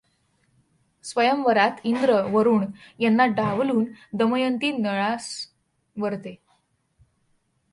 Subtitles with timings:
[1.03, 2.65] स्वयंवरात इंद्र, वरुण
[2.99, 3.85] यांना डावलून
[4.13, 5.47] दमयंती नळास
[5.97, 6.35] वरते.